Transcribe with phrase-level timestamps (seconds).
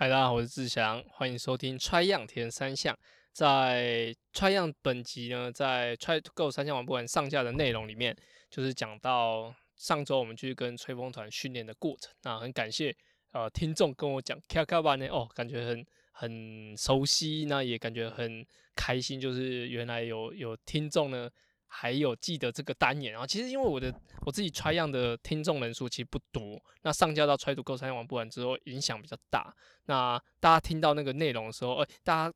[0.00, 2.96] 嗨，大家好，我是志祥，欢迎收听 Try 样田三项。
[3.32, 8.16] 在 Try 样本集呢，在 Try to Go 三项玩不完上架的内容里面，
[8.48, 12.14] 就是讲到上周我们去跟吹风团训练的过程。
[12.22, 12.94] 那很感谢
[13.32, 18.46] 呃听众跟我讲卡卡班呢，哦，感觉很很熟悉，那也感觉很
[18.76, 21.28] 开心，就是原来有有听众呢。
[21.70, 23.94] 还有记得这个单元，然后其实因为我的
[24.26, 29.54] 我自己 try 样的听众人数其实不多，那上架到 try to go 三项玩不完之后影响比较大。
[29.84, 32.34] 那大家听到那个内容的时候，哎，大家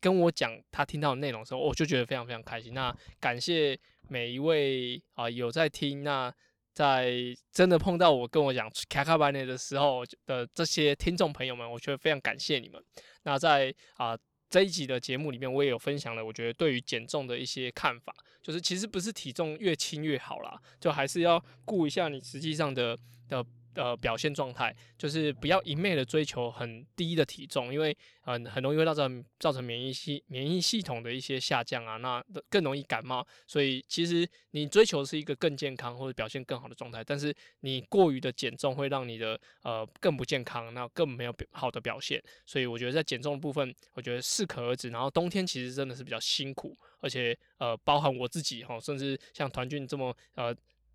[0.00, 2.72] 跟我讲他听到的内容的时候，我就觉得非常非常开心。
[2.72, 3.78] 那感谢
[4.08, 6.32] 每一位啊、有在听，那
[6.72, 7.12] 在
[7.52, 12.82] 真的碰到我跟我讲卡卡班内的时候的这些听众朋友们，我觉得非常感谢你们。
[13.24, 14.16] 那在啊。
[14.48, 22.98] 这一集的节目里面，我也有分享了，我觉得对于减重的一些看法，就是其实不是体重越轻越好啦，就还是要顾一下你实际上的
[23.28, 23.44] 的。
[23.78, 33.24] 呃，表现状态就是不要一昧的追求很低的体重，因为很、呃、很容易会造成造成免疫系免疫系统的一些下降啊，那更容易感冒。
[33.46, 42.20] 所以其实你追求是一个更健康或者表现更好的状态，但是你过于的减重会让你的呃更不健康，那更没有好的表现。
[42.44, 44.88] 所以我觉得在减重的部分，我觉得适可而止。
[44.88, 50.52] 然后冬天其实真的是比较辛苦，而且呃，包含我自己哈，甚至像团俊这么呃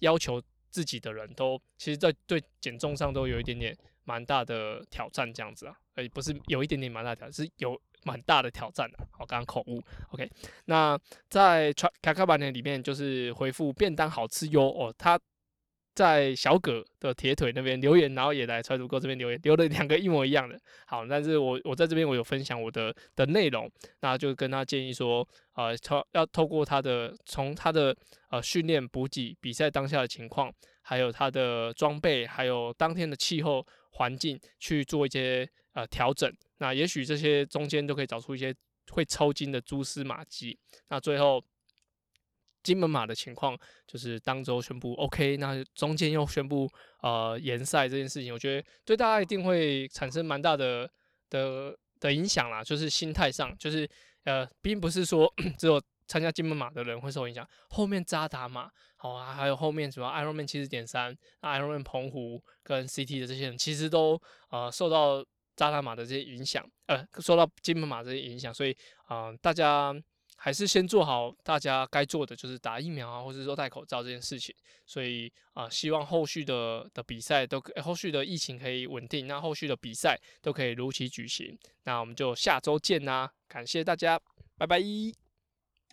[0.00, 0.42] 要求。
[0.76, 3.74] 自己的人都其实，在对减重上都有一点点
[4.04, 8.98] 蛮大的挑战，这样子啊，诶，不是有一点点蛮大挑战，是有蛮大的挑战的。
[9.18, 10.30] 我，刚刚口误，OK。
[10.66, 15.18] 那在卡卡班的里面，就是回复便当好吃哟哦，他。
[15.96, 20.60] 在小葛的铁腿那边留言，然后也来川读哥这边留言，留了两个一模一样的。
[20.86, 23.68] 好，但是我我在这边我有分享我的的内容，
[24.00, 27.96] 那就跟他建议说，呃，透要透过他的从他的
[28.30, 36.30] 呃训练补给、比赛当下的情况，还有他的装备，还有当天的气候环境去做一些呃调整。
[36.58, 38.54] 那也许这些中间都可以找出一些
[38.90, 40.58] 会抽筋的蛛丝马迹。
[40.90, 41.42] 那最后。
[42.66, 43.56] 金门马的情况
[43.86, 46.68] 就是当周宣布 OK，那中间又宣布
[47.00, 50.90] 呃延赛这件事情，我觉得对大家一定会产生蛮大的
[51.30, 52.64] 的的影响啦。
[52.64, 53.88] 就是心态上，就是
[54.24, 65.24] 呃，并不是说 只有参加金门马的人会受影响，后面扎达马，好啊，还有后面什么 Ironman 七十点三、Ironman 澎湖跟 CT 的这些人，其实都呃受到
[65.54, 68.76] 扎达马的这些影响，呃，受到金门马这些影响，所以
[69.06, 69.94] 啊、呃，大家。
[70.36, 74.54] 还是先做好大家该做的，就是打疫苗啊，或者说戴口罩这件事情。
[74.84, 81.58] 所以啊、希望后续的的比赛都可，后续的疫情可以稳定，那后续的比赛都可以如期举行。
[81.84, 84.20] 那我们就下周见啦，感谢大家，
[84.56, 85.25] 拜拜。